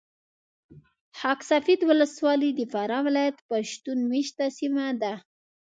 خاک 1.19 1.39
سفید 1.51 1.81
ولسوالي 1.89 2.49
د 2.55 2.61
فراه 2.71 3.03
ولایت 3.07 3.37
پښتون 3.49 3.97
مېشته 4.11 4.45
سیمه 4.57 4.85
ده. 5.01 5.13